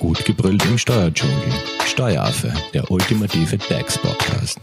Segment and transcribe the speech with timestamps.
[0.00, 1.52] Gut gebrüllt im Steuerdschungel.
[1.84, 4.58] Steueraffe, der ultimative DAX-Podcast.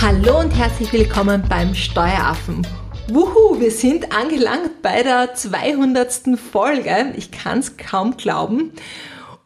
[0.00, 2.64] Hallo und herzlich willkommen beim Steueraffen.
[3.08, 6.38] Wuhu, wir sind angelangt bei der 200.
[6.38, 7.12] Folge.
[7.16, 8.70] Ich kann es kaum glauben.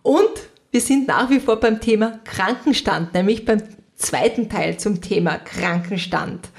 [0.02, 0.29] Und
[0.70, 3.62] wir sind nach wie vor beim Thema Krankenstand, nämlich beim
[3.96, 6.50] zweiten Teil zum Thema Krankenstand.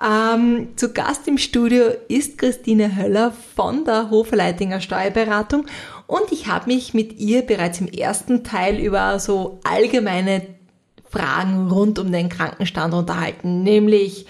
[0.00, 5.66] Ähm, zu Gast im Studio ist Christine Höller von der Hoferleitinger Steuerberatung
[6.06, 10.46] und ich habe mich mit ihr bereits im ersten Teil über so allgemeine
[11.10, 14.26] Fragen rund um den Krankenstand unterhalten, nämlich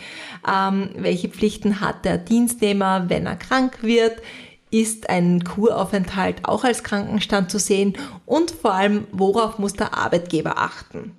[0.51, 4.23] ähm, welche Pflichten hat der Dienstnehmer, wenn er krank wird,
[4.71, 10.57] ist ein Kuraufenthalt auch als Krankenstand zu sehen und vor allem, worauf muss der Arbeitgeber
[10.57, 11.15] achten?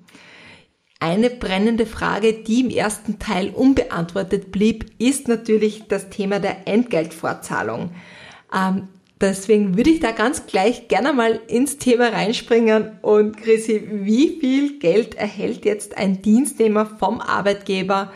[1.01, 7.91] Eine brennende Frage, die im ersten Teil unbeantwortet blieb, ist natürlich das Thema der Entgeltfortzahlung.
[8.53, 8.89] Ähm,
[9.21, 12.99] deswegen würde ich da ganz gleich gerne mal ins Thema reinspringen.
[13.01, 18.11] Und Chrissy, wie viel Geld erhält jetzt ein Dienstnehmer vom Arbeitgeber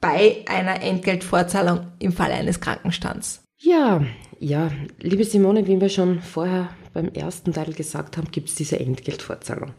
[0.00, 3.42] bei einer Entgeltfortzahlung im Fall eines Krankenstands?
[3.58, 4.02] Ja,
[4.40, 8.80] ja, liebe Simone, wie wir schon vorher beim ersten Teil gesagt haben, gibt es diese
[8.80, 9.72] Entgeltfortzahlung.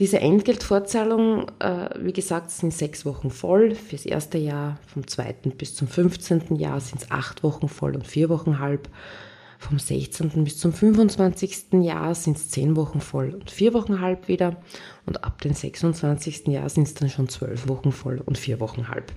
[0.00, 3.76] Diese Entgeltfortzahlung, äh, wie gesagt, sind sechs Wochen voll.
[3.76, 6.56] Fürs erste Jahr vom zweiten bis zum 15.
[6.56, 8.88] Jahr sind es acht Wochen voll und vier Wochen halb.
[9.60, 10.44] Vom 16.
[10.44, 11.74] bis zum 25.
[11.82, 14.56] Jahr sind es zehn Wochen voll und vier Wochen halb wieder.
[15.06, 16.48] Und ab dem 26.
[16.48, 19.12] Jahr sind es dann schon zwölf Wochen voll und vier Wochen halb.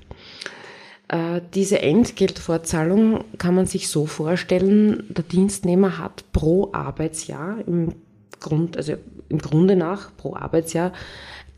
[1.08, 7.96] Äh, diese Entgeltfortzahlung kann man sich so vorstellen, der Dienstnehmer hat pro Arbeitsjahr im
[8.40, 8.94] Grund, also
[9.30, 10.94] im Grunde nach pro Arbeitsjahr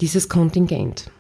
[0.01, 1.11] dieses Kontingent.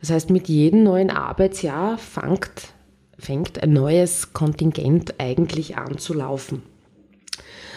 [0.00, 2.74] Das heißt, mit jedem neuen Arbeitsjahr fängt,
[3.18, 6.62] fängt ein neues Kontingent eigentlich an zu laufen.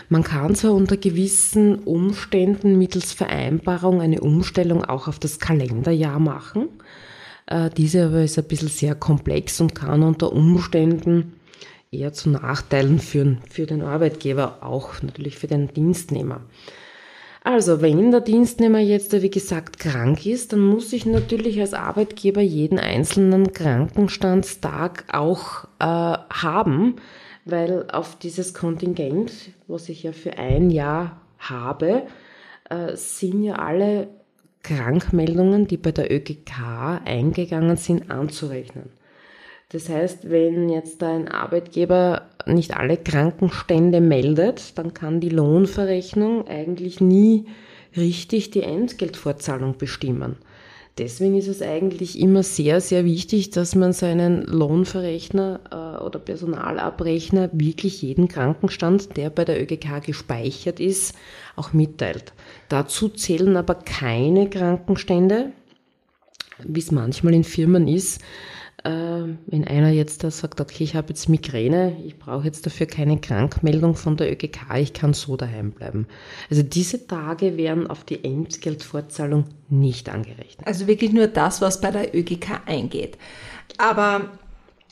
[0.09, 6.69] Man kann zwar unter gewissen Umständen mittels Vereinbarung eine Umstellung auch auf das Kalenderjahr machen.
[7.45, 11.33] Äh, diese aber ist ein bisschen sehr komplex und kann unter Umständen
[11.91, 16.41] eher zu Nachteilen führen für den Arbeitgeber, auch natürlich für den Dienstnehmer.
[17.49, 22.41] Also, wenn der Dienstnehmer jetzt, wie gesagt, krank ist, dann muss ich natürlich als Arbeitgeber
[22.41, 26.97] jeden einzelnen Krankenstandstag auch äh, haben,
[27.45, 29.31] weil auf dieses Kontingent,
[29.69, 32.03] was ich ja für ein Jahr habe,
[32.69, 34.09] äh, sind ja alle
[34.61, 36.51] Krankmeldungen, die bei der ÖGK
[37.05, 38.89] eingegangen sind, anzurechnen.
[39.69, 47.01] Das heißt, wenn jetzt ein Arbeitgeber nicht alle Krankenstände meldet, dann kann die Lohnverrechnung eigentlich
[47.01, 47.45] nie
[47.95, 50.37] richtig die Entgeltfortzahlung bestimmen.
[50.97, 57.49] Deswegen ist es eigentlich immer sehr, sehr wichtig, dass man seinen Lohnverrechner äh, oder Personalabrechner
[57.53, 61.15] wirklich jeden Krankenstand, der bei der ÖGK gespeichert ist,
[61.55, 62.33] auch mitteilt.
[62.69, 65.51] Dazu zählen aber keine Krankenstände,
[66.65, 68.21] wie es manchmal in Firmen ist,
[68.83, 73.19] wenn einer jetzt da sagt, okay, ich habe jetzt Migräne, ich brauche jetzt dafür keine
[73.19, 76.07] Krankmeldung von der ÖGK, ich kann so daheim bleiben.
[76.49, 80.65] Also diese Tage werden auf die Entgeltfortzahlung nicht angerechnet.
[80.65, 83.17] Also wirklich nur das, was bei der ÖGK eingeht.
[83.77, 84.31] Aber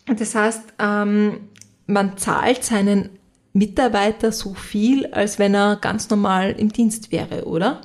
[0.07, 1.49] das heißt, ähm,
[1.87, 3.09] man zahlt seinen
[3.53, 7.81] Mitarbeiter so viel, als wenn er ganz normal im Dienst wäre, oder?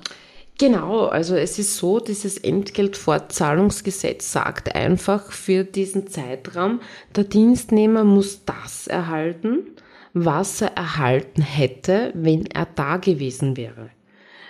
[0.60, 6.80] Genau, also es ist so, dieses Entgeltfortzahlungsgesetz sagt einfach für diesen Zeitraum,
[7.16, 9.60] der Dienstnehmer muss das erhalten,
[10.12, 13.88] was er erhalten hätte, wenn er da gewesen wäre.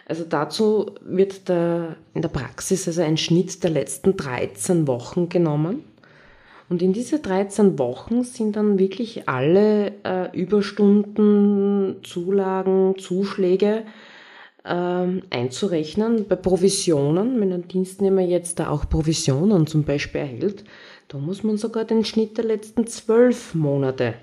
[0.04, 5.84] Also dazu wird der, in der Praxis also ein Schnitt der letzten 13 Wochen genommen.
[6.68, 13.84] Und in diese 13 Wochen sind dann wirklich alle äh, Überstunden, Zulagen, Zuschläge
[14.64, 16.26] ähm, einzurechnen.
[16.28, 20.64] Bei Provisionen, wenn ein Dienstnehmer jetzt da auch Provisionen zum Beispiel erhält,
[21.08, 24.14] da muss man sogar den Schnitt der letzten zwölf Monate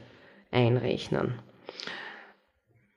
[0.51, 1.33] einrechnen.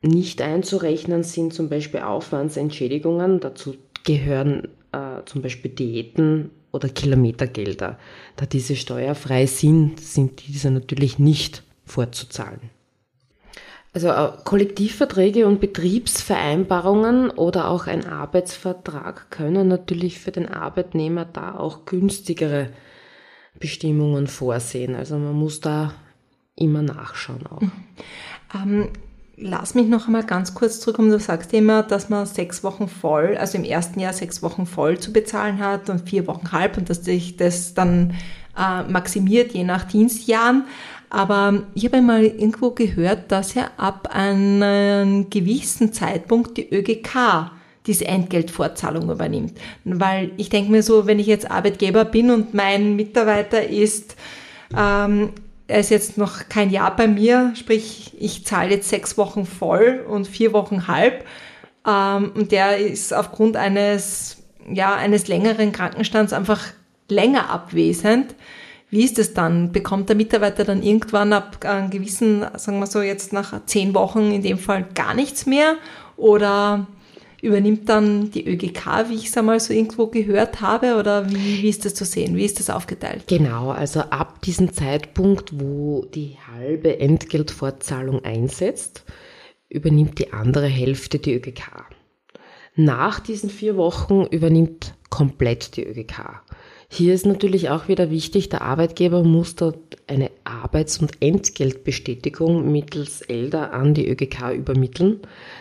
[0.03, 3.75] Nicht einzurechnen sind zum Beispiel Aufwandsentschädigungen, dazu
[4.05, 7.99] gehören äh, zum Beispiel Diäten oder Kilometergelder.
[8.37, 12.71] Da diese steuerfrei sind, sind diese natürlich nicht vorzuzahlen.
[13.93, 21.57] Also äh, Kollektivverträge und Betriebsvereinbarungen oder auch ein Arbeitsvertrag können natürlich für den Arbeitnehmer da
[21.57, 22.69] auch günstigere
[23.59, 24.95] Bestimmungen vorsehen.
[24.95, 25.93] Also man muss da
[26.55, 27.61] immer nachschauen auch.
[27.61, 27.73] Mhm.
[28.55, 28.89] Ähm,
[29.37, 31.11] lass mich noch einmal ganz kurz zurückkommen.
[31.11, 34.99] Du sagst immer, dass man sechs Wochen voll, also im ersten Jahr sechs Wochen voll
[34.99, 38.15] zu bezahlen hat und vier Wochen halb und dass sich das dann
[38.57, 40.65] äh, maximiert je nach Dienstjahren.
[41.11, 47.51] Aber ich habe einmal irgendwo gehört, dass ja ab einem gewissen Zeitpunkt die ÖGK
[47.87, 49.59] diese Entgeltfortzahlung übernimmt.
[49.85, 54.17] Weil ich denke mir so, wenn ich jetzt Arbeitgeber bin und mein Mitarbeiter ist,
[54.77, 55.31] ähm,
[55.67, 60.05] er ist jetzt noch kein Jahr bei mir, sprich ich zahle jetzt sechs Wochen voll
[60.09, 61.25] und vier Wochen halb
[61.87, 64.43] ähm, und der ist aufgrund eines,
[64.73, 66.61] ja, eines längeren Krankenstands einfach
[67.09, 68.35] länger abwesend.
[68.91, 69.71] Wie ist es dann?
[69.71, 74.33] Bekommt der Mitarbeiter dann irgendwann ab einem gewissen, sagen wir so jetzt nach zehn Wochen
[74.33, 75.77] in dem Fall gar nichts mehr?
[76.17, 76.89] Oder
[77.41, 80.97] übernimmt dann die ÖGK, wie ich es einmal so irgendwo gehört habe?
[80.97, 82.37] Oder wie, wie ist das zu sehen?
[82.37, 83.25] Wie ist das aufgeteilt?
[83.29, 89.05] Genau, also ab diesem Zeitpunkt, wo die halbe Entgeltfortzahlung einsetzt,
[89.69, 91.87] übernimmt die andere Hälfte die ÖGK.
[92.75, 96.43] Nach diesen vier Wochen übernimmt komplett die ÖGK.
[96.93, 99.79] Hier ist natürlich auch wieder wichtig, der Arbeitgeber muss dort
[100.09, 105.21] eine Arbeits- und Entgeltbestätigung mittels ELDA an die ÖGK übermitteln,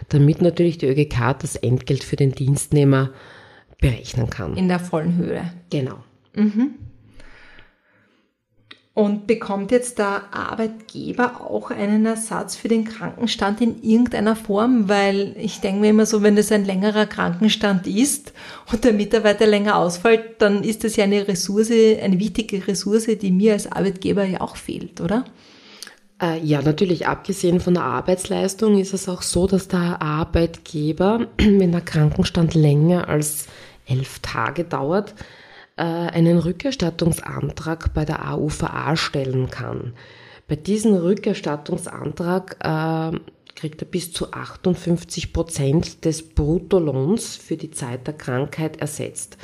[0.09, 3.11] damit natürlich die ÖGK das Entgelt für den Dienstnehmer
[3.79, 4.57] berechnen kann.
[4.57, 5.53] In der vollen Höhe.
[5.69, 6.03] Genau.
[6.33, 6.71] Mhm.
[8.99, 14.89] Und bekommt jetzt der Arbeitgeber auch einen Ersatz für den Krankenstand in irgendeiner Form?
[14.89, 18.33] Weil ich denke mir immer so, wenn es ein längerer Krankenstand ist
[18.69, 23.31] und der Mitarbeiter länger ausfällt, dann ist das ja eine Ressource, eine wichtige Ressource, die
[23.31, 25.23] mir als Arbeitgeber ja auch fehlt, oder?
[26.21, 31.71] Äh, ja, natürlich, abgesehen von der Arbeitsleistung ist es auch so, dass der Arbeitgeber, wenn
[31.71, 33.47] der Krankenstand länger als
[33.85, 35.15] elf Tage dauert,
[35.83, 39.93] einen Rückerstattungsantrag bei der AUVA stellen kann.
[40.47, 43.19] Bei diesem Rückerstattungsantrag äh,
[43.55, 49.37] kriegt er bis zu 58 Prozent des Bruttolohns für die Zeit der Krankheit ersetzt.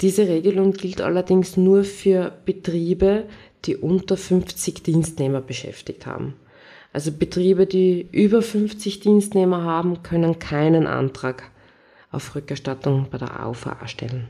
[0.00, 3.26] Diese Regelung gilt allerdings nur für Betriebe,
[3.66, 6.34] die unter 50 Dienstnehmer beschäftigt haben.
[6.92, 11.50] Also Betriebe, die über 50 Dienstnehmer haben, können keinen Antrag
[12.10, 14.28] auf Rückerstattung bei der AUVA stellen.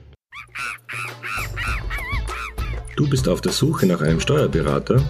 [2.96, 5.02] Du bist auf der Suche nach einem Steuerberater?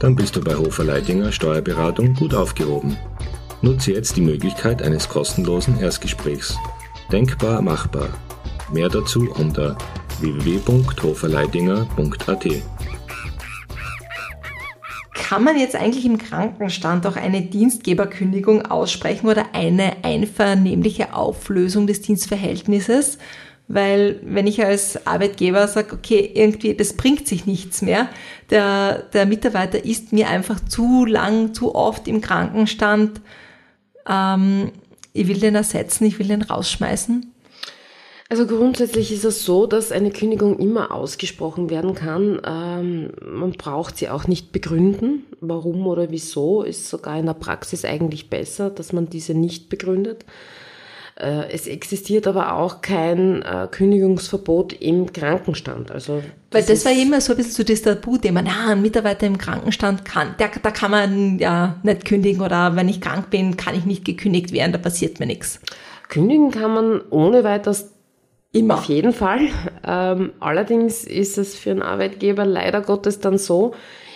[0.00, 2.98] Dann bist du bei Hofer Leidinger Steuerberatung gut aufgehoben.
[3.62, 6.58] Nutze jetzt die Möglichkeit eines kostenlosen Erstgesprächs.
[7.10, 8.10] Denkbar machbar.
[8.72, 9.76] Mehr dazu unter
[10.20, 12.46] www.hoferleidinger.at.
[15.14, 22.02] Kann man jetzt eigentlich im Krankenstand auch eine Dienstgeberkündigung aussprechen oder eine einvernehmliche Auflösung des
[22.02, 23.16] Dienstverhältnisses?
[23.68, 28.08] Weil wenn ich als Arbeitgeber sage, okay, irgendwie, das bringt sich nichts mehr,
[28.50, 33.20] der, der Mitarbeiter ist mir einfach zu lang, zu oft im Krankenstand,
[34.08, 34.72] ähm,
[35.12, 37.32] ich will den ersetzen, ich will den rausschmeißen.
[38.32, 42.40] Also grundsätzlich ist es so, dass eine Kündigung immer ausgesprochen werden kann.
[42.46, 45.26] Ähm, man braucht sie auch nicht begründen.
[45.42, 50.24] Warum oder wieso ist sogar in der Praxis eigentlich besser, dass man diese nicht begründet.
[51.16, 55.90] Äh, es existiert aber auch kein äh, Kündigungsverbot im Krankenstand.
[55.90, 58.42] Also das Weil das war immer so ein bisschen so das Tabu-Thema.
[58.42, 62.88] Na, ein Mitarbeiter im Krankenstand kann, der, da kann man ja nicht kündigen oder wenn
[62.88, 65.60] ich krank bin, kann ich nicht gekündigt werden, da passiert mir nichts.
[66.08, 67.92] Kündigen kann man ohne weiteres
[68.54, 68.74] Immer.
[68.74, 69.48] Auf jeden Fall.
[69.82, 73.72] Ähm, allerdings ist es für einen Arbeitgeber leider Gottes dann so,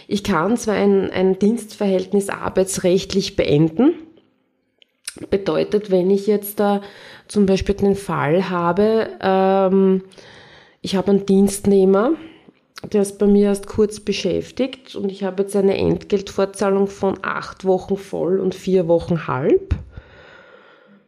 [0.09, 3.95] ich kann zwar ein, ein Dienstverhältnis arbeitsrechtlich beenden,
[5.31, 6.83] Bedeutet, wenn ich jetzt da
[7.29, 10.03] zum Beispiel den Fall habe, ähm,
[10.83, 12.13] ich habe einen Dienstnehmer,
[12.93, 17.65] der ist bei mir erst kurz beschäftigt und ich habe jetzt eine Entgeltfortzahlung von acht
[17.65, 19.75] Wochen voll und vier Wochen halb.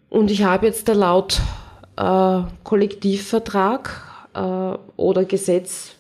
[0.08, 1.40] Und ich habe jetzt da laut
[1.96, 4.02] äh, Kollektivvertrag
[4.34, 5.96] äh, oder Gesetz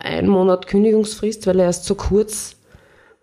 [0.00, 2.56] einen Monat Kündigungsfrist, weil er erst so kurz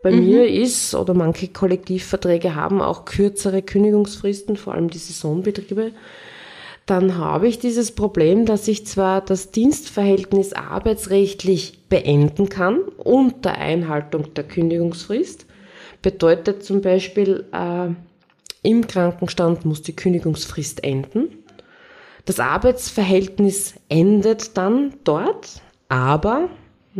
[0.02, 0.26] bei mhm.
[0.26, 5.92] mir ist, oder manche Kollektivverträge haben auch kürzere Kündigungsfristen, vor allem die Saisonbetriebe,
[6.86, 14.34] dann habe ich dieses Problem, dass ich zwar das Dienstverhältnis arbeitsrechtlich beenden kann unter Einhaltung
[14.34, 15.46] der Kündigungsfrist.
[16.02, 17.90] Bedeutet zum Beispiel, äh,
[18.68, 21.28] im Krankenstand muss die Kündigungsfrist enden.
[22.26, 26.50] Das Arbeitsverhältnis endet dann dort, aber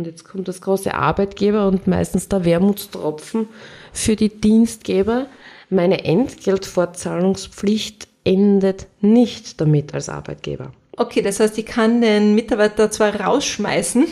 [0.00, 3.50] und jetzt kommt das große Arbeitgeber und meistens der Wermutstropfen
[3.92, 5.26] für die Dienstgeber.
[5.68, 10.72] Meine Entgeltfortzahlungspflicht endet nicht damit als Arbeitgeber.
[10.96, 14.06] Okay, das heißt, ich kann den Mitarbeiter zwar rausschmeißen,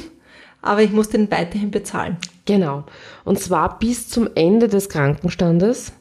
[0.61, 2.19] aber ich muss den weiterhin bezahlen.
[2.45, 2.85] Genau.
[3.25, 5.93] Und zwar bis zum Ende des Krankenstandes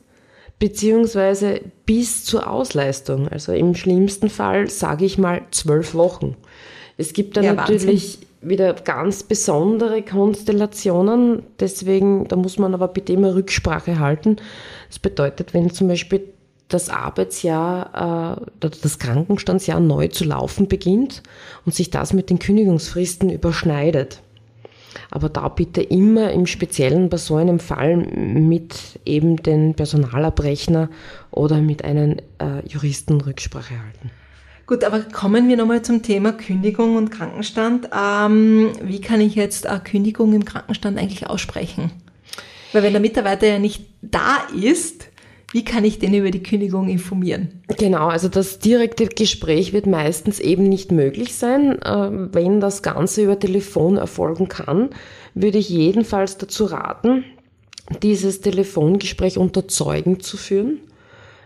[0.60, 3.30] beziehungsweise bis zur Ausleistung.
[3.30, 6.36] Also im schlimmsten Fall sage ich mal zwölf Wochen.
[6.98, 11.44] Es gibt da ja, natürlich wieder ganz besondere Konstellationen.
[11.60, 14.38] Deswegen, da muss man aber bitte immer Rücksprache halten.
[14.90, 16.34] Das bedeutet, wenn zum Beispiel
[16.68, 21.24] das Arbeitsjahr, äh, das Krankenstandsjahr neu zu laufen beginnt
[21.66, 24.22] und sich das mit den Kündigungsfristen überschneidet.
[25.12, 30.90] Aber da bitte immer im Speziellen bei so einem Fall mit eben den Personalabrechner
[31.32, 34.12] oder mit einem äh, Juristen Rücksprache halten.
[34.68, 37.90] Gut, aber kommen wir nochmal zum Thema Kündigung und Krankenstand.
[37.98, 41.90] Ähm, wie kann ich jetzt eine Kündigung im Krankenstand eigentlich aussprechen?
[42.74, 45.08] Weil wenn der Mitarbeiter ja nicht da ist,
[45.54, 47.62] wie kann ich den über die Kündigung informieren?
[47.78, 51.80] Genau, also das direkte Gespräch wird meistens eben nicht möglich sein.
[51.86, 54.90] Ähm, wenn das Ganze über Telefon erfolgen kann,
[55.34, 57.24] würde ich jedenfalls dazu raten,
[58.04, 60.82] dieses Telefongespräch unter Zeugen zu führen.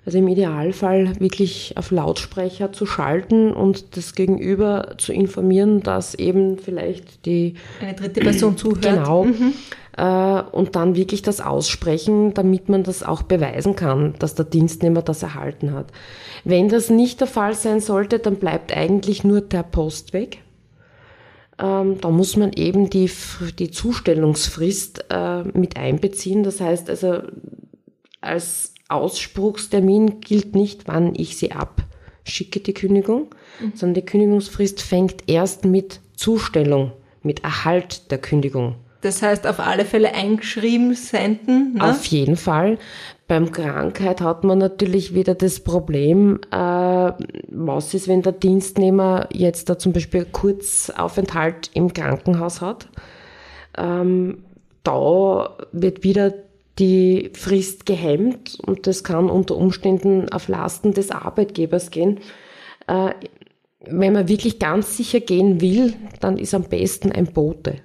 [0.04, 6.58] Also im Idealfall wirklich auf Lautsprecher zu schalten und das Gegenüber zu informieren, dass eben
[6.58, 8.82] vielleicht die eine dritte Person zuhört.
[8.82, 9.26] Genau.
[9.26, 9.54] Mhm.
[9.96, 15.04] Äh, und dann wirklich das aussprechen, damit man das auch beweisen kann, dass der Dienstnehmer
[15.04, 15.88] das erhalten hat.
[16.44, 20.40] Wenn das nicht der Fall sein sollte, dann bleibt eigentlich nur der Post weg.
[21.60, 23.12] Ähm, da muss man eben die,
[23.60, 26.42] die Zustellungsfrist äh, mit einbeziehen.
[26.42, 27.20] Das heißt also,
[28.22, 33.74] als Ausspruchstermin gilt nicht, wann ich sie abschicke, die Kündigung, mhm.
[33.76, 36.92] sondern die Kündigungsfrist fängt erst mit Zustellung,
[37.24, 38.76] mit Erhalt der Kündigung.
[39.02, 41.74] Das heißt, auf alle Fälle eingeschrieben senden.
[41.74, 41.84] Ne?
[41.84, 42.78] Auf jeden Fall.
[43.28, 49.70] Beim Krankheit hat man natürlich wieder das Problem, äh, was ist, wenn der Dienstnehmer jetzt
[49.70, 52.90] da zum Beispiel Kurzaufenthalt im Krankenhaus hat.
[53.78, 54.44] Ähm,
[54.84, 56.34] da wird wieder
[56.82, 62.20] die Frist gehemmt und das kann unter Umständen auf Lasten des Arbeitgebers gehen.
[62.88, 63.12] Äh,
[63.86, 67.78] wenn man wirklich ganz sicher gehen will, dann ist am besten ein Bote.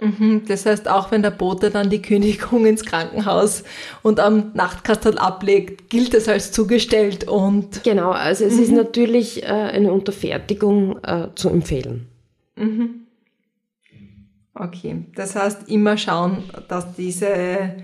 [0.00, 3.62] Mhm, das heißt, auch wenn der Bote dann die Kündigung ins Krankenhaus
[4.02, 7.84] und am Nachtkastel ablegt, gilt es als zugestellt und.
[7.84, 8.62] Genau, also es mhm.
[8.62, 12.06] ist natürlich äh, eine Unterfertigung äh, zu empfehlen.
[12.56, 13.06] Mhm.
[14.54, 17.74] Okay, das heißt, immer schauen, dass diese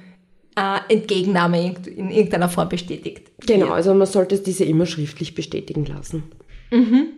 [0.57, 3.31] äh, Entgegennahme in irgendeiner Form bestätigt.
[3.47, 6.25] Genau, also man sollte diese immer schriftlich bestätigen lassen.
[6.71, 7.09] Mhm.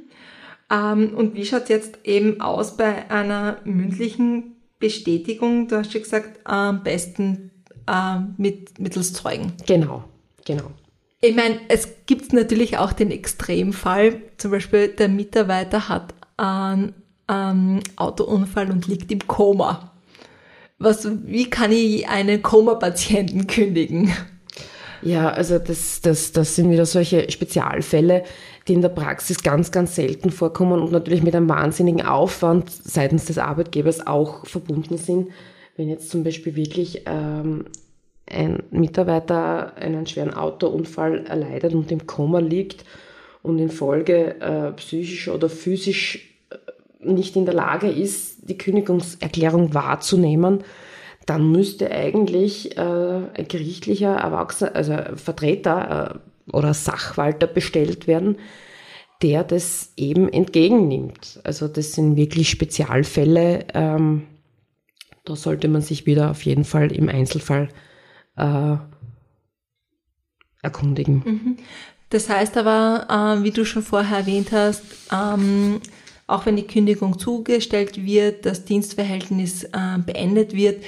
[0.71, 5.68] Ähm, und wie schaut es jetzt eben aus bei einer mündlichen Bestätigung?
[5.68, 7.50] Du hast schon gesagt, am besten
[7.87, 9.52] äh, mit, mittels Zeugen.
[9.66, 10.04] Genau,
[10.45, 10.71] genau.
[11.21, 16.95] Ich meine, es gibt natürlich auch den Extremfall, zum Beispiel der Mitarbeiter hat einen,
[17.26, 19.92] einen Autounfall und liegt im Koma.
[20.78, 24.12] Was, wie kann ich einen Koma-Patienten kündigen?
[25.02, 28.25] Ja, also das, das, das sind wieder solche Spezialfälle,
[28.66, 33.25] die in der Praxis ganz, ganz selten vorkommen und natürlich mit einem wahnsinnigen Aufwand seitens
[33.25, 35.30] des Arbeitgebers auch verbunden sind.
[35.76, 37.66] Wenn jetzt zum Beispiel wirklich ähm,
[38.26, 42.85] ein Mitarbeiter einen schweren Autounfall erleidet und im Koma liegt
[43.42, 46.38] und in Folge äh, psychisch oder physisch
[47.00, 50.64] nicht in der Lage ist, die Kündigungserklärung wahrzunehmen,
[51.26, 58.38] dann müsste eigentlich äh, ein gerichtlicher Erwachsener, also Vertreter äh, oder Sachwalter bestellt werden,
[59.22, 61.40] der das eben entgegennimmt.
[61.44, 63.66] Also das sind wirklich Spezialfälle.
[63.74, 64.26] Ähm,
[65.24, 67.68] da sollte man sich wieder auf jeden Fall im Einzelfall
[68.36, 68.76] äh,
[70.62, 71.22] erkundigen.
[71.24, 71.56] Mhm.
[72.10, 75.80] Das heißt aber, äh, wie du schon vorher erwähnt hast, ähm,
[76.28, 80.85] auch wenn die Kündigung zugestellt wird, das Dienstverhältnis äh, beendet wird,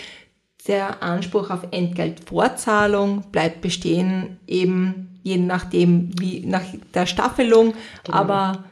[0.68, 6.62] der Anspruch auf Entgeltvorzahlung bleibt bestehen, eben je nachdem, wie nach
[6.94, 8.18] der Staffelung, genau.
[8.18, 8.64] aber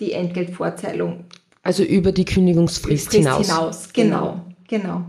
[0.00, 1.24] die Entgeltvorzahlung.
[1.62, 3.46] Also über die Kündigungsfrist Frist hinaus.
[3.46, 3.92] hinaus.
[3.92, 5.06] Genau, genau.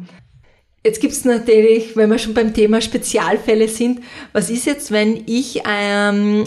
[0.83, 4.01] Jetzt gibt es natürlich, wenn wir schon beim Thema Spezialfälle sind,
[4.33, 6.45] was ist jetzt, wenn ich, ähm,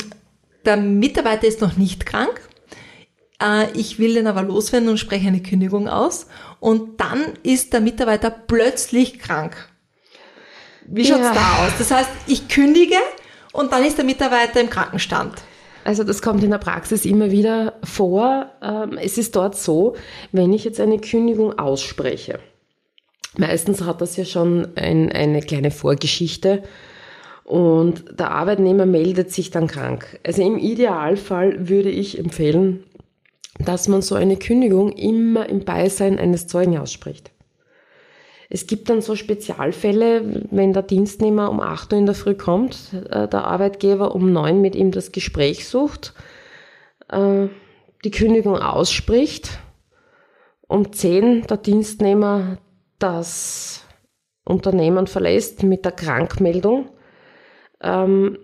[0.65, 2.41] der Mitarbeiter ist noch nicht krank,
[3.43, 6.27] äh, ich will den aber loswerden und spreche eine Kündigung aus.
[6.61, 9.69] Und dann ist der Mitarbeiter plötzlich krank.
[10.87, 11.35] Wie schaut's ja.
[11.35, 11.73] da aus?
[11.79, 12.97] Das heißt, ich kündige
[13.53, 15.35] und dann ist der Mitarbeiter im Krankenstand.
[15.85, 18.51] Also das kommt in der Praxis immer wieder vor.
[18.63, 19.97] Ähm, es ist dort so,
[20.33, 22.41] wenn ich jetzt eine Kündigung ausspreche,
[23.37, 26.63] meistens hat das ja schon ein, eine kleine Vorgeschichte
[27.45, 30.21] und der Arbeitnehmer meldet sich dann krank.
[30.25, 32.85] Also im Idealfall würde ich empfehlen,
[33.65, 37.31] dass man so eine Kündigung immer im Beisein eines Zeugen ausspricht.
[38.49, 42.93] Es gibt dann so Spezialfälle, wenn der Dienstnehmer um 8 Uhr in der Früh kommt,
[43.09, 46.15] äh, der Arbeitgeber um 9 mit ihm das Gespräch sucht,
[47.09, 47.47] äh,
[48.05, 49.61] die Kündigung ausspricht
[50.67, 52.59] um 10 der Dienstnehmer
[52.99, 53.85] das
[54.45, 56.91] Unternehmen verlässt mit der Krankmeldung,
[57.83, 58.39] ähm,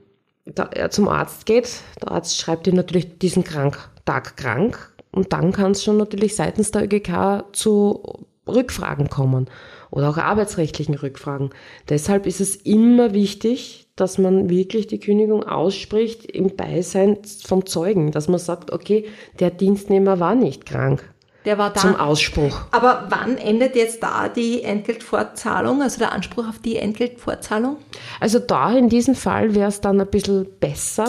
[0.44, 1.80] er zum Arzt geht.
[2.02, 6.37] Der Arzt schreibt ihm natürlich diesen Krank Tag krank und dann kann es schon natürlich
[6.37, 9.49] seitens der ÖGK zu Rückfragen kommen
[9.90, 11.50] oder auch arbeitsrechtlichen Rückfragen.
[11.88, 18.12] Deshalb ist es immer wichtig, dass man wirklich die Kündigung ausspricht im Beisein vom Zeugen,
[18.12, 19.06] dass man sagt, okay,
[19.40, 21.11] der Dienstnehmer war nicht krank.
[21.46, 21.80] Der war da.
[21.80, 22.61] Zum Ausspruch.
[22.73, 27.78] Aber wann endet jetzt da die Entgeltfortzahlung, also der Anspruch auf die Entgeltfortzahlung?
[28.20, 31.06] Also da in diesem Fall wäre es dann ein bisschen besser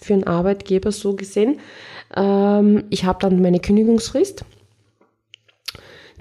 [0.00, 1.60] für einen Arbeitgeber so gesehen.
[2.14, 4.44] Ähm, ich habe dann meine Kündigungsfrist.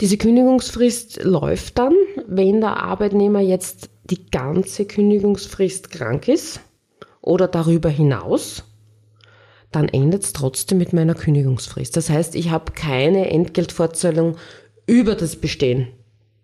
[0.02, 1.94] Diese Kündigungsfrist läuft dann,
[2.28, 6.62] wenn der Arbeitnehmer jetzt die ganze Kündigungsfrist krank ist
[7.22, 8.64] oder darüber hinaus
[9.72, 11.96] dann endet es trotzdem mit meiner Kündigungsfrist.
[11.96, 14.38] Das heißt, ich habe keine Entgeltfortzahlung
[14.88, 15.88] über das Bestehen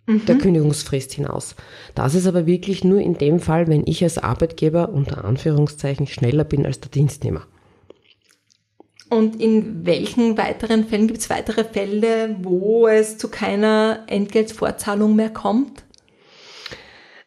[0.05, 0.25] mhm.
[0.25, 1.55] der Kündigungsfrist hinaus.
[1.93, 6.43] Das ist aber wirklich nur in dem Fall, wenn ich als Arbeitgeber unter Anführungszeichen schneller
[6.43, 7.45] bin als der Dienstnehmer.
[9.09, 15.29] Und in welchen weiteren Fällen gibt es weitere Fälle, wo es zu keiner Entgeltfortzahlung mehr
[15.29, 15.83] kommt?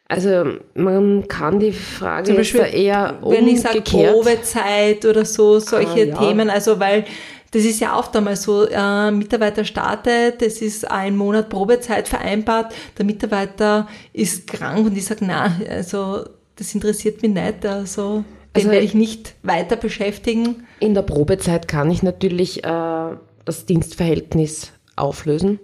[0.09, 3.45] Also man kann die Frage Beispiel, eher umgekehrt.
[3.45, 6.17] Wenn ich sage Probezeit oder so, solche ah, ja.
[6.17, 7.05] Themen, also weil
[7.51, 12.73] das ist ja oft einmal so, äh, Mitarbeiter startet, es ist ein Monat Probezeit vereinbart,
[12.97, 16.25] der Mitarbeiter ist krank und ich sage, na, also
[16.55, 18.23] das interessiert mich nicht, also
[18.55, 20.67] den also, werde ich nicht weiter beschäftigen.
[20.79, 23.15] In der Probezeit kann ich natürlich äh,
[23.45, 25.59] das Dienstverhältnis auflösen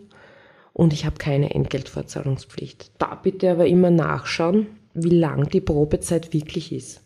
[0.73, 2.91] und ich habe keine Entgeltfortzahlungspflicht.
[2.97, 7.01] Da bitte aber immer nachschauen, wie lang die Probezeit wirklich ist.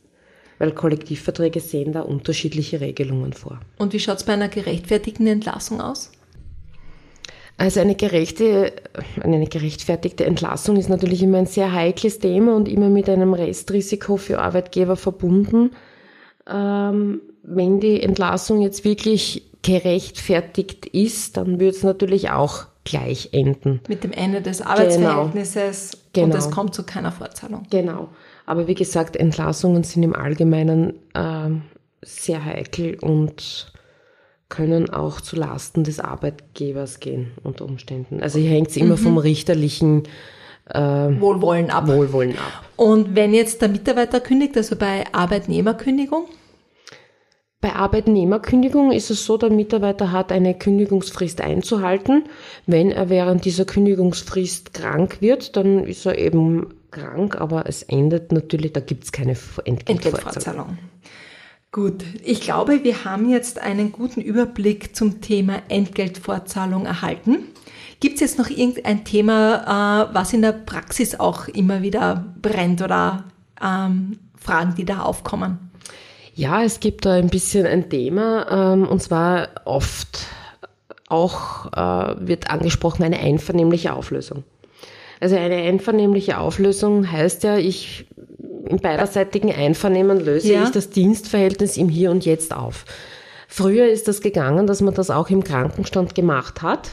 [0.59, 3.59] Weil Kollektivverträge sehen da unterschiedliche Regelungen vor.
[3.77, 6.11] Und wie schaut es bei einer gerechtfertigten Entlassung aus?
[7.57, 8.71] Also eine gerechte,
[9.21, 14.15] eine gerechtfertigte Entlassung ist natürlich immer ein sehr heikles Thema und immer mit einem Restrisiko
[14.15, 15.71] für Arbeitgeber verbunden.
[16.47, 23.81] Ähm, wenn die Entlassung jetzt wirklich gerechtfertigt ist, dann würde es natürlich auch gleich enden.
[23.89, 26.27] Mit dem Ende des Arbeitsverhältnisses genau.
[26.27, 26.55] und es genau.
[26.55, 27.63] kommt zu keiner Fortzahlung.
[27.69, 28.07] Genau.
[28.49, 31.51] Aber wie gesagt, Entlassungen sind im Allgemeinen äh,
[32.01, 33.71] sehr heikel und
[34.49, 38.23] können auch zu Lasten des Arbeitgebers gehen unter Umständen.
[38.23, 39.01] Also hier hängt es immer mhm.
[39.01, 40.07] vom richterlichen
[40.65, 41.87] äh, Wohlwollen ab.
[41.89, 42.65] Wohlwollen ab.
[42.75, 46.25] Und wenn jetzt der Mitarbeiter kündigt, also bei Arbeitnehmerkündigung?
[47.61, 52.23] Bei Arbeitnehmerkündigung ist es so, der Mitarbeiter hat eine Kündigungsfrist einzuhalten.
[52.65, 58.31] Wenn er während dieser Kündigungsfrist krank wird, dann ist er eben krank, aber es endet
[58.31, 60.77] natürlich, da gibt es keine Entgeltfortzahlung.
[61.71, 67.43] Gut, ich glaube, wir haben jetzt einen guten Überblick zum Thema Entgeltfortzahlung erhalten.
[67.99, 72.81] Gibt es jetzt noch irgendein Thema, äh, was in der Praxis auch immer wieder brennt
[72.81, 73.25] oder
[73.61, 75.59] ähm, Fragen, die da aufkommen?
[76.33, 80.27] Ja, es gibt da ein bisschen ein Thema, ähm, und zwar oft
[81.09, 84.43] auch äh, wird angesprochen eine einvernehmliche Auflösung.
[85.19, 88.07] Also eine einvernehmliche Auflösung heißt ja, ich
[88.67, 90.63] im beiderseitigen Einvernehmen löse ja.
[90.63, 92.85] ich das Dienstverhältnis im Hier und Jetzt auf.
[93.47, 96.91] Früher ist das gegangen, dass man das auch im Krankenstand gemacht hat.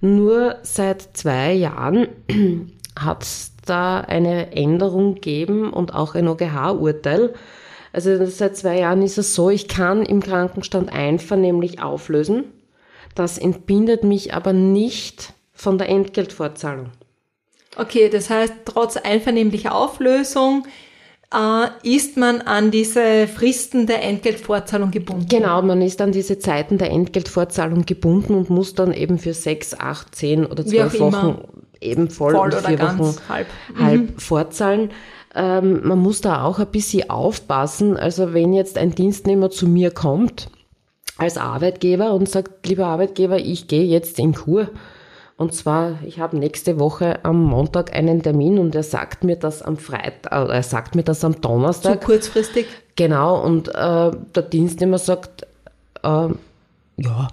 [0.00, 2.08] Nur seit zwei Jahren
[2.98, 7.34] hat es da eine Änderung gegeben und auch ein OGH-Urteil,
[7.92, 12.44] also seit zwei Jahren ist es so, ich kann im Krankenstand einvernehmlich auflösen.
[13.14, 16.90] Das entbindet mich aber nicht von der Entgeltfortzahlung.
[17.76, 20.66] Okay, das heißt, trotz einvernehmlicher Auflösung
[21.32, 25.26] äh, ist man an diese Fristen der Entgeltfortzahlung gebunden.
[25.28, 29.74] Genau, man ist an diese Zeiten der Entgeltfortzahlung gebunden und muss dann eben für sechs,
[29.78, 31.44] acht, zehn oder zwölf Wochen
[31.80, 33.46] eben voll, voll und vier Wochen halb,
[33.78, 34.18] halb mhm.
[34.18, 34.90] fortzahlen.
[35.34, 37.96] Ähm, man muss da auch ein bisschen aufpassen.
[37.96, 40.48] Also wenn jetzt ein Dienstnehmer zu mir kommt
[41.18, 44.68] als Arbeitgeber und sagt, lieber Arbeitgeber, ich gehe jetzt in Kur.
[45.38, 49.62] Und zwar, ich habe nächste Woche am Montag einen Termin und er sagt mir das
[49.62, 52.00] am Freitag, äh, er sagt mir das am Donnerstag.
[52.00, 52.66] Zu kurzfristig?
[52.96, 55.46] Genau, und äh, der Dienstnehmer sagt,
[56.02, 56.28] äh,
[56.96, 57.28] ja,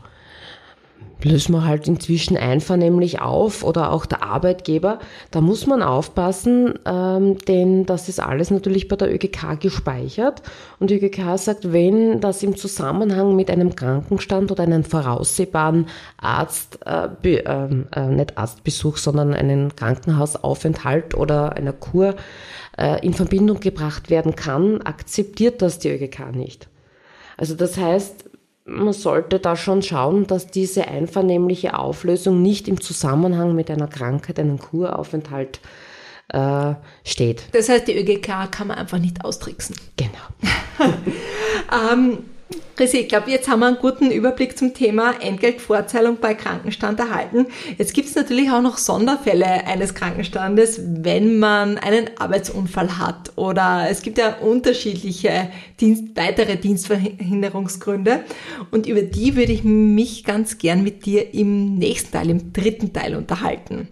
[1.26, 5.00] lösen wir halt inzwischen einvernehmlich auf oder auch der Arbeitgeber.
[5.32, 10.44] Da muss man aufpassen, ähm, denn das ist alles natürlich bei der ÖGK gespeichert.
[10.80, 16.80] Und die ÖGK sagt, wenn das im Zusammenhang mit einem Krankenstand oder einem voraussehbaren Arzt,
[16.86, 22.16] äh, ähm, äh, nicht Arztbesuch, sondern einen Krankenhausaufenthalt oder einer Kur
[22.78, 26.68] äh, in Verbindung gebracht werden kann, akzeptiert das die ÖGK nicht.
[27.38, 28.25] Also das heißt,
[28.66, 34.40] man sollte da schon schauen, dass diese einvernehmliche Auflösung nicht im Zusammenhang mit einer Krankheit,
[34.40, 35.60] einem Kuraufenthalt
[36.30, 36.74] äh,
[37.04, 37.44] steht.
[37.52, 39.76] Das heißt, die ÖGK kann man einfach nicht austricksen.
[39.96, 40.94] Genau.
[41.94, 42.18] ähm,
[42.76, 47.48] Chrissy, ich glaube, jetzt haben wir einen guten Überblick zum Thema Entgeltvorzahlung bei Krankenstand erhalten.
[47.78, 53.88] Jetzt gibt es natürlich auch noch Sonderfälle eines Krankenstandes, wenn man einen Arbeitsunfall hat oder
[53.90, 58.26] es gibt ja unterschiedliche Dienst, weitere Dienstverhinderungsgründe
[58.72, 62.92] und über die würde ich mich ganz gern mit dir im nächsten Teil, im dritten
[62.92, 63.88] Teil unterhalten.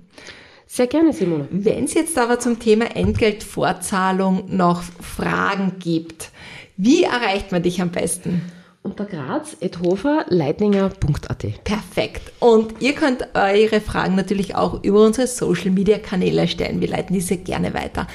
[0.68, 1.48] Sehr gerne, Simone.
[1.52, 6.32] Wenn es jetzt aber zum Thema Entgeltvorzahlung noch Fragen gibt,
[6.76, 8.42] wie erreicht man dich am besten?
[8.84, 11.64] Unter graz.hofer.leitninger.at.
[11.64, 12.34] Perfekt.
[12.40, 16.82] Und ihr könnt eure Fragen natürlich auch über unsere Social Media Kanäle stellen.
[16.82, 18.08] Wir leiten diese gerne weiter.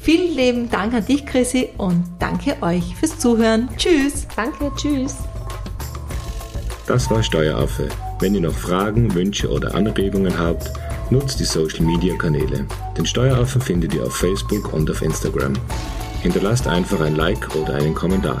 [0.00, 3.68] Vielen lieben Dank an dich, Chrissy, und danke euch fürs Zuhören.
[3.76, 4.26] Tschüss.
[4.34, 5.16] Danke, tschüss.
[6.86, 7.90] Das war Steueraffe.
[8.20, 10.72] Wenn ihr noch Fragen, Wünsche oder Anregungen habt,
[11.10, 12.66] nutzt die Social Media Kanäle.
[12.96, 15.52] Den Steueraffen findet ihr auf Facebook und auf Instagram.
[16.22, 18.40] Hinterlasst einfach ein Like oder einen Kommentar.